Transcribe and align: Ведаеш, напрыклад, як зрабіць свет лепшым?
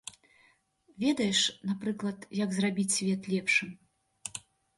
Ведаеш, 1.03 1.41
напрыклад, 1.73 2.19
як 2.43 2.49
зрабіць 2.57 2.87
свет 2.97 3.21
лепшым? 3.37 3.69